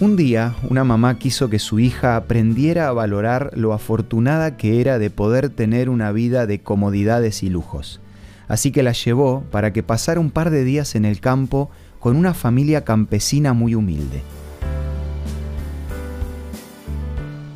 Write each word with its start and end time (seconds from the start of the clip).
Un 0.00 0.16
día, 0.16 0.56
una 0.68 0.82
mamá 0.82 1.18
quiso 1.18 1.48
que 1.48 1.60
su 1.60 1.78
hija 1.78 2.16
aprendiera 2.16 2.88
a 2.88 2.92
valorar 2.92 3.52
lo 3.54 3.72
afortunada 3.72 4.56
que 4.56 4.80
era 4.80 4.98
de 4.98 5.08
poder 5.08 5.50
tener 5.50 5.88
una 5.88 6.10
vida 6.10 6.46
de 6.46 6.60
comodidades 6.60 7.44
y 7.44 7.48
lujos. 7.48 8.00
Así 8.48 8.72
que 8.72 8.82
la 8.82 8.90
llevó 8.90 9.44
para 9.52 9.72
que 9.72 9.84
pasara 9.84 10.18
un 10.18 10.32
par 10.32 10.50
de 10.50 10.64
días 10.64 10.96
en 10.96 11.04
el 11.04 11.20
campo 11.20 11.70
con 12.00 12.16
una 12.16 12.34
familia 12.34 12.84
campesina 12.84 13.52
muy 13.52 13.76
humilde. 13.76 14.22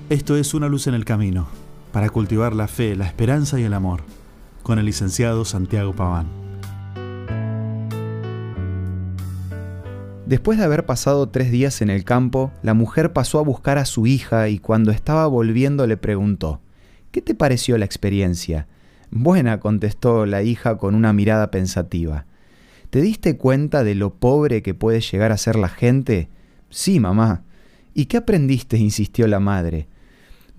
Esto 0.08 0.36
es 0.36 0.54
Una 0.54 0.68
luz 0.68 0.86
en 0.86 0.94
el 0.94 1.04
camino, 1.04 1.48
para 1.92 2.08
cultivar 2.08 2.54
la 2.54 2.68
fe, 2.68 2.94
la 2.94 3.06
esperanza 3.06 3.58
y 3.58 3.64
el 3.64 3.74
amor, 3.74 4.02
con 4.62 4.78
el 4.78 4.86
licenciado 4.86 5.44
Santiago 5.44 5.92
Paván. 5.92 6.47
Después 10.28 10.58
de 10.58 10.64
haber 10.64 10.84
pasado 10.84 11.30
tres 11.30 11.50
días 11.50 11.80
en 11.80 11.88
el 11.88 12.04
campo, 12.04 12.52
la 12.62 12.74
mujer 12.74 13.14
pasó 13.14 13.38
a 13.38 13.42
buscar 13.42 13.78
a 13.78 13.86
su 13.86 14.06
hija 14.06 14.50
y 14.50 14.58
cuando 14.58 14.90
estaba 14.90 15.26
volviendo 15.26 15.86
le 15.86 15.96
preguntó, 15.96 16.60
¿Qué 17.10 17.22
te 17.22 17.34
pareció 17.34 17.78
la 17.78 17.86
experiencia? 17.86 18.66
Buena, 19.10 19.58
contestó 19.58 20.26
la 20.26 20.42
hija 20.42 20.76
con 20.76 20.94
una 20.94 21.14
mirada 21.14 21.50
pensativa. 21.50 22.26
¿Te 22.90 23.00
diste 23.00 23.38
cuenta 23.38 23.84
de 23.84 23.94
lo 23.94 24.12
pobre 24.12 24.60
que 24.60 24.74
puede 24.74 25.00
llegar 25.00 25.32
a 25.32 25.38
ser 25.38 25.56
la 25.56 25.70
gente? 25.70 26.28
Sí, 26.68 27.00
mamá. 27.00 27.44
¿Y 27.94 28.04
qué 28.04 28.18
aprendiste? 28.18 28.76
insistió 28.76 29.26
la 29.28 29.40
madre. 29.40 29.88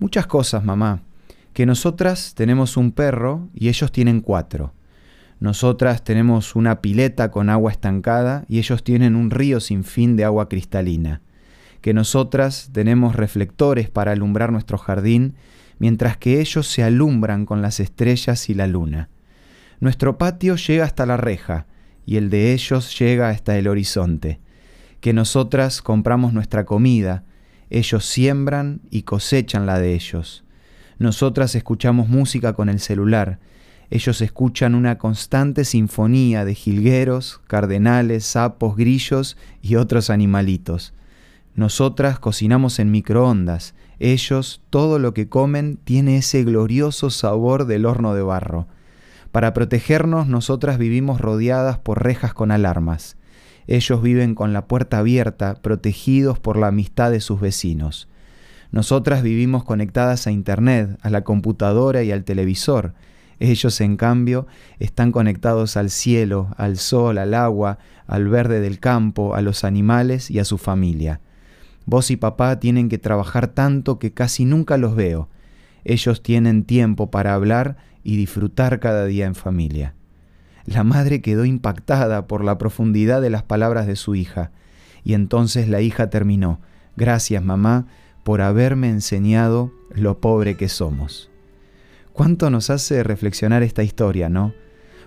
Muchas 0.00 0.26
cosas, 0.26 0.64
mamá. 0.64 1.04
Que 1.52 1.64
nosotras 1.64 2.34
tenemos 2.34 2.76
un 2.76 2.90
perro 2.90 3.48
y 3.54 3.68
ellos 3.68 3.92
tienen 3.92 4.20
cuatro 4.20 4.72
nosotras 5.40 6.04
tenemos 6.04 6.54
una 6.54 6.82
pileta 6.82 7.30
con 7.30 7.48
agua 7.48 7.72
estancada 7.72 8.44
y 8.46 8.58
ellos 8.58 8.84
tienen 8.84 9.16
un 9.16 9.30
río 9.30 9.58
sin 9.60 9.84
fin 9.84 10.14
de 10.14 10.24
agua 10.24 10.50
cristalina. 10.50 11.22
Que 11.80 11.94
nosotras 11.94 12.68
tenemos 12.72 13.16
reflectores 13.16 13.88
para 13.88 14.12
alumbrar 14.12 14.52
nuestro 14.52 14.76
jardín, 14.76 15.34
mientras 15.78 16.18
que 16.18 16.40
ellos 16.40 16.66
se 16.66 16.82
alumbran 16.82 17.46
con 17.46 17.62
las 17.62 17.80
estrellas 17.80 18.50
y 18.50 18.54
la 18.54 18.66
luna. 18.66 19.08
Nuestro 19.80 20.18
patio 20.18 20.56
llega 20.56 20.84
hasta 20.84 21.06
la 21.06 21.16
reja 21.16 21.66
y 22.04 22.16
el 22.16 22.28
de 22.28 22.52
ellos 22.52 22.98
llega 22.98 23.30
hasta 23.30 23.56
el 23.56 23.66
horizonte. 23.66 24.40
Que 25.00 25.14
nosotras 25.14 25.80
compramos 25.80 26.34
nuestra 26.34 26.66
comida, 26.66 27.24
ellos 27.70 28.04
siembran 28.04 28.82
y 28.90 29.02
cosechan 29.02 29.64
la 29.64 29.78
de 29.78 29.94
ellos. 29.94 30.44
Nosotras 30.98 31.54
escuchamos 31.54 32.10
música 32.10 32.52
con 32.52 32.68
el 32.68 32.78
celular, 32.78 33.38
ellos 33.90 34.20
escuchan 34.20 34.76
una 34.76 34.98
constante 34.98 35.64
sinfonía 35.64 36.44
de 36.44 36.54
jilgueros, 36.54 37.40
cardenales, 37.48 38.24
sapos, 38.24 38.76
grillos 38.76 39.36
y 39.62 39.74
otros 39.74 40.10
animalitos. 40.10 40.94
Nosotras 41.56 42.20
cocinamos 42.20 42.78
en 42.78 42.92
microondas. 42.92 43.74
Ellos, 43.98 44.62
todo 44.70 45.00
lo 45.00 45.12
que 45.12 45.28
comen 45.28 45.76
tiene 45.82 46.18
ese 46.18 46.44
glorioso 46.44 47.10
sabor 47.10 47.66
del 47.66 47.84
horno 47.84 48.14
de 48.14 48.22
barro. 48.22 48.68
Para 49.32 49.52
protegernos, 49.52 50.28
nosotras 50.28 50.78
vivimos 50.78 51.20
rodeadas 51.20 51.78
por 51.78 52.02
rejas 52.02 52.32
con 52.32 52.52
alarmas. 52.52 53.16
Ellos 53.66 54.02
viven 54.02 54.36
con 54.36 54.52
la 54.52 54.66
puerta 54.66 54.98
abierta, 54.98 55.54
protegidos 55.54 56.38
por 56.38 56.56
la 56.56 56.68
amistad 56.68 57.10
de 57.10 57.20
sus 57.20 57.40
vecinos. 57.40 58.08
Nosotras 58.70 59.24
vivimos 59.24 59.64
conectadas 59.64 60.28
a 60.28 60.30
Internet, 60.30 60.96
a 61.02 61.10
la 61.10 61.24
computadora 61.24 62.04
y 62.04 62.12
al 62.12 62.22
televisor. 62.22 62.94
Ellos, 63.40 63.80
en 63.80 63.96
cambio, 63.96 64.46
están 64.78 65.12
conectados 65.12 65.78
al 65.78 65.90
cielo, 65.90 66.54
al 66.58 66.76
sol, 66.76 67.16
al 67.18 67.34
agua, 67.34 67.78
al 68.06 68.28
verde 68.28 68.60
del 68.60 68.78
campo, 68.78 69.34
a 69.34 69.40
los 69.40 69.64
animales 69.64 70.30
y 70.30 70.38
a 70.38 70.44
su 70.44 70.58
familia. 70.58 71.20
Vos 71.86 72.10
y 72.10 72.16
papá 72.16 72.60
tienen 72.60 72.90
que 72.90 72.98
trabajar 72.98 73.48
tanto 73.48 73.98
que 73.98 74.12
casi 74.12 74.44
nunca 74.44 74.76
los 74.76 74.94
veo. 74.94 75.30
Ellos 75.84 76.22
tienen 76.22 76.64
tiempo 76.64 77.10
para 77.10 77.32
hablar 77.32 77.78
y 78.04 78.16
disfrutar 78.16 78.78
cada 78.78 79.06
día 79.06 79.24
en 79.24 79.34
familia. 79.34 79.94
La 80.66 80.84
madre 80.84 81.22
quedó 81.22 81.46
impactada 81.46 82.26
por 82.26 82.44
la 82.44 82.58
profundidad 82.58 83.22
de 83.22 83.30
las 83.30 83.42
palabras 83.42 83.86
de 83.86 83.96
su 83.96 84.14
hija, 84.14 84.52
y 85.02 85.14
entonces 85.14 85.66
la 85.66 85.80
hija 85.80 86.10
terminó, 86.10 86.60
Gracias 86.96 87.42
mamá 87.42 87.86
por 88.22 88.42
haberme 88.42 88.90
enseñado 88.90 89.72
lo 89.94 90.20
pobre 90.20 90.58
que 90.58 90.68
somos. 90.68 91.29
¿Cuánto 92.12 92.50
nos 92.50 92.70
hace 92.70 93.02
reflexionar 93.02 93.62
esta 93.62 93.82
historia, 93.82 94.28
no? 94.28 94.52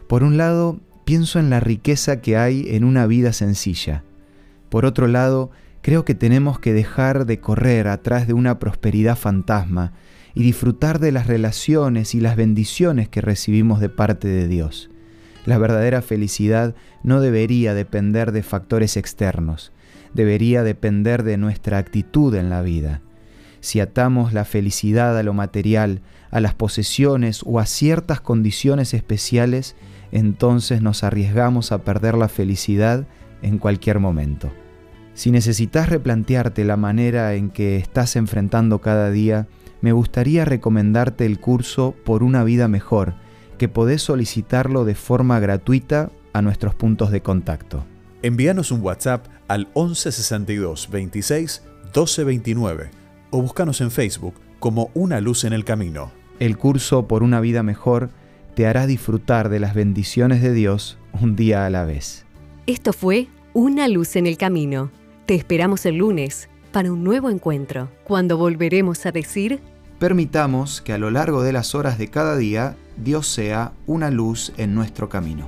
Por 0.08 0.24
un 0.24 0.38
lado, 0.38 0.80
pienso 1.06 1.40
en 1.40 1.50
la 1.50 1.60
riqueza 1.60 2.22
que 2.22 2.38
hay 2.38 2.68
en 2.70 2.84
una 2.84 3.08
vida 3.08 3.34
sencilla. 3.34 4.04
Por 4.70 4.86
otro 4.86 5.08
lado, 5.08 5.52
creo 5.82 6.06
que 6.06 6.16
tenemos 6.16 6.60
que 6.60 6.74
dejar 6.74 7.26
de 7.26 7.40
correr 7.40 7.88
atrás 7.88 8.28
de 8.28 8.34
una 8.34 8.58
prosperidad 8.58 9.18
fantasma 9.18 9.94
y 10.34 10.44
disfrutar 10.44 11.00
de 11.00 11.12
las 11.12 11.28
relaciones 11.28 12.16
y 12.16 12.20
las 12.20 12.36
bendiciones 12.36 13.10
que 13.10 13.22
recibimos 13.22 13.80
de 13.80 13.90
parte 13.90 14.28
de 14.28 14.48
Dios. 14.48 14.90
La 15.46 15.58
verdadera 15.58 16.02
felicidad 16.02 16.74
no 17.04 17.20
debería 17.20 17.74
depender 17.74 18.32
de 18.32 18.44
factores 18.44 18.98
externos, 18.98 19.74
debería 20.14 20.64
depender 20.64 21.24
de 21.24 21.38
nuestra 21.38 21.78
actitud 21.78 22.34
en 22.36 22.50
la 22.50 22.62
vida. 22.62 23.02
Si 23.64 23.80
atamos 23.80 24.34
la 24.34 24.44
felicidad 24.44 25.18
a 25.18 25.24
lo 25.24 25.34
material, 25.34 26.02
a 26.32 26.42
las 26.42 26.54
posesiones 26.54 27.44
o 27.46 27.62
a 27.62 27.66
ciertas 27.66 28.20
condiciones 28.20 28.94
especiales, 28.94 29.78
entonces 30.12 30.82
nos 30.82 31.06
arriesgamos 31.06 31.72
a 31.72 31.78
perder 31.86 32.16
la 32.16 32.28
felicidad 32.28 33.08
en 33.42 33.60
cualquier 33.60 34.00
momento. 34.00 34.52
Si 35.14 35.32
necesitas 35.32 35.88
replantearte 35.88 36.66
la 36.66 36.76
manera 36.76 37.36
en 37.36 37.50
que 37.50 37.78
estás 37.78 38.18
enfrentando 38.18 38.82
cada 38.82 39.10
día, 39.12 39.48
me 39.80 39.94
gustaría 39.94 40.44
recomendarte 40.44 41.26
el 41.26 41.40
curso 41.40 41.96
Por 42.04 42.22
una 42.22 42.44
vida 42.44 42.68
mejor, 42.68 43.14
que 43.58 43.70
podés 43.70 44.02
solicitarlo 44.02 44.84
de 44.84 44.96
forma 44.96 45.40
gratuita 45.40 46.12
a 46.34 46.42
nuestros 46.42 46.76
puntos 46.76 47.12
de 47.12 47.22
contacto. 47.22 47.86
Envíanos 48.24 48.74
un 48.74 48.82
WhatsApp 48.82 49.26
al 49.48 49.68
1162 49.74 50.90
26 50.92 51.64
1229 51.96 53.03
o 53.34 53.42
búscanos 53.42 53.82
en 53.82 53.90
Facebook 53.90 54.36
como 54.60 54.92
Una 54.94 55.20
Luz 55.20 55.44
en 55.44 55.54
el 55.54 55.66
Camino. 55.66 56.12
El 56.40 56.56
curso 56.56 57.08
por 57.08 57.24
una 57.24 57.40
vida 57.42 57.64
mejor 57.64 58.12
te 58.56 58.68
hará 58.68 58.86
disfrutar 58.86 59.50
de 59.50 59.60
las 59.60 59.74
bendiciones 59.74 60.44
de 60.44 60.54
Dios 60.54 61.00
un 61.20 61.36
día 61.36 61.66
a 61.66 61.72
la 61.72 61.84
vez. 61.84 62.26
Esto 62.68 62.94
fue 62.94 63.28
Una 63.54 63.88
luz 63.88 64.16
en 64.18 64.28
el 64.28 64.38
camino. 64.38 64.92
Te 65.26 65.34
esperamos 65.34 65.86
el 65.88 65.96
lunes 65.96 66.48
para 66.72 66.92
un 66.92 67.04
nuevo 67.04 67.32
encuentro, 67.32 67.90
cuando 68.04 68.38
volveremos 68.38 69.06
a 69.08 69.12
decir... 69.12 69.62
Permitamos 69.98 70.82
que 70.82 70.94
a 70.94 71.00
lo 71.00 71.10
largo 71.10 71.42
de 71.42 71.54
las 71.54 71.74
horas 71.74 71.98
de 71.98 72.10
cada 72.10 72.38
día 72.38 72.76
Dios 72.98 73.28
sea 73.28 73.74
una 73.88 74.12
luz 74.12 74.54
en 74.58 74.76
nuestro 74.76 75.10
camino. 75.10 75.48